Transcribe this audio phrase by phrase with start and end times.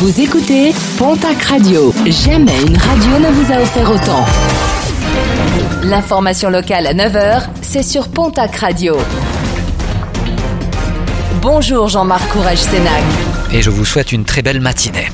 [0.00, 1.92] Vous écoutez Pontac Radio.
[2.06, 4.24] Jamais une radio ne vous a offert autant.
[5.82, 8.96] L'information locale à 9h, c'est sur Pontac Radio.
[11.42, 13.02] Bonjour Jean-Marc Courage Sénac.
[13.52, 15.06] Et je vous souhaite une très belle matinée.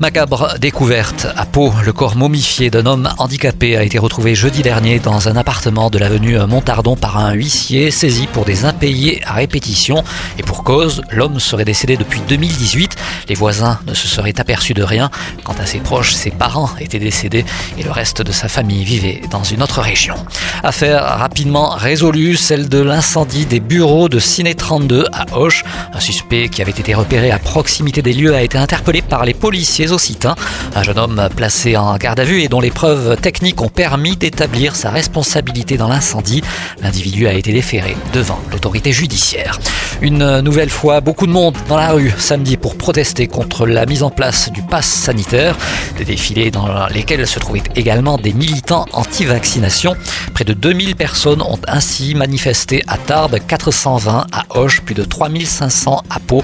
[0.00, 1.74] Macabre découverte à Pau.
[1.84, 5.98] Le corps momifié d'un homme handicapé a été retrouvé jeudi dernier dans un appartement de
[5.98, 10.02] l'avenue Montardon par un huissier saisi pour des impayés à répétition.
[10.38, 12.96] Et pour cause, l'homme serait décédé depuis 2018.
[13.28, 15.10] Les voisins ne se seraient aperçus de rien.
[15.44, 17.44] Quant à ses proches, ses parents étaient décédés
[17.76, 20.14] et le reste de sa famille vivait dans une autre région.
[20.62, 25.62] Affaire rapidement résolue, celle de l'incendie des bureaux de Ciné 32 à Auch.
[25.92, 29.34] Un suspect qui avait été repéré à proximité des lieux a été interpellé par les
[29.34, 30.34] policiers occitans.
[30.74, 34.16] Un jeune homme placé en garde à vue et dont les preuves techniques ont permis
[34.16, 36.42] d'établir sa responsabilité dans l'incendie.
[36.82, 39.58] L'individu a été déféré devant l'autorité judiciaire.
[40.00, 44.02] Une nouvelle fois, beaucoup de monde dans la rue samedi pour protester contre la mise
[44.02, 45.56] en place du pass sanitaire.
[45.98, 49.96] Des défilés dans lesquels se trouvaient également des militants anti-vaccination.
[50.40, 56.02] Près de 2000 personnes ont ainsi manifesté à Tarbes, 420 à Auch, plus de 3500
[56.08, 56.42] à Pau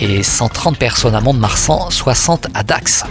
[0.00, 3.04] et 130 personnes à Mont-de-Marsan, 60 à Dax.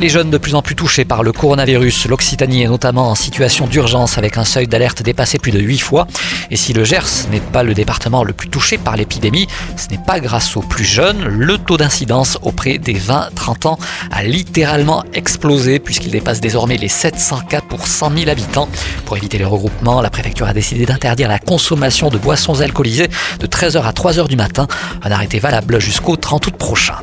[0.00, 3.66] Les jeunes de plus en plus touchés par le coronavirus, l'Occitanie est notamment en situation
[3.66, 6.06] d'urgence avec un seuil d'alerte dépassé plus de 8 fois.
[6.50, 10.02] Et si le Gers n'est pas le département le plus touché par l'épidémie, ce n'est
[10.04, 11.24] pas grâce aux plus jeunes.
[11.24, 13.78] Le taux d'incidence auprès des 20-30 ans
[14.10, 18.68] a littéralement explosé puisqu'il dépasse désormais les 700 cas pour 100 000 habitants.
[19.04, 23.46] Pour éviter les regroupements, la préfecture a décidé d'interdire la consommation de boissons alcoolisées de
[23.46, 24.66] 13h à 3h du matin.
[25.02, 26.94] Un arrêté valable jusqu'au 30 août prochain.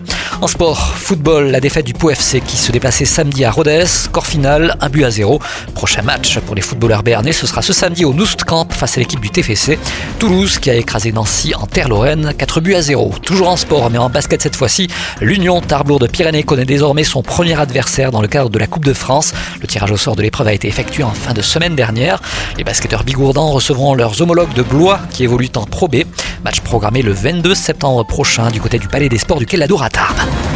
[0.41, 4.25] En sport, football, la défaite du Pau FC qui se déplaçait samedi à Rodez, score
[4.25, 5.39] final, un but à zéro.
[5.75, 9.19] Prochain match pour les footballeurs béarnais, ce sera ce samedi au Noustcamp face à l'équipe
[9.19, 9.77] du TFC.
[10.17, 13.13] Toulouse qui a écrasé Nancy en terre lorraine, 4 buts à 0.
[13.21, 14.87] Toujours en sport, mais en basket cette fois-ci,
[15.21, 18.85] l'Union Tarblour de Pyrénées connaît désormais son premier adversaire dans le cadre de la Coupe
[18.85, 19.33] de France.
[19.61, 22.19] Le tirage au sort de l'épreuve a été effectué en fin de semaine dernière.
[22.57, 25.97] Les basketteurs bigourdans recevront leurs homologues de Blois qui évoluent en Pro B.
[26.43, 30.48] Match programmé le 22 septembre prochain du côté du Palais des Sports du Quai Tarbes.